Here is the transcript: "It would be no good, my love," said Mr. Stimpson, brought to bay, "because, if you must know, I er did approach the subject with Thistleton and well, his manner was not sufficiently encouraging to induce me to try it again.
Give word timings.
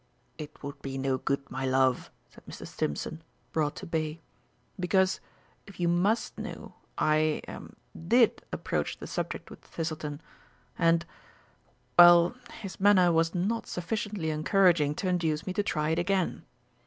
"It 0.39 0.63
would 0.63 0.81
be 0.81 0.97
no 0.97 1.19
good, 1.19 1.47
my 1.51 1.63
love," 1.63 2.09
said 2.27 2.43
Mr. 2.47 2.65
Stimpson, 2.65 3.21
brought 3.51 3.75
to 3.75 3.85
bay, 3.85 4.19
"because, 4.79 5.19
if 5.67 5.79
you 5.79 5.87
must 5.87 6.39
know, 6.39 6.73
I 6.97 7.39
er 7.47 7.69
did 8.07 8.43
approach 8.51 8.97
the 8.97 9.05
subject 9.05 9.51
with 9.51 9.59
Thistleton 9.59 10.19
and 10.75 11.05
well, 11.99 12.33
his 12.61 12.79
manner 12.79 13.11
was 13.11 13.35
not 13.35 13.67
sufficiently 13.67 14.31
encouraging 14.31 14.95
to 14.95 15.07
induce 15.07 15.45
me 15.45 15.53
to 15.53 15.61
try 15.61 15.89
it 15.91 15.99
again. 15.99 16.45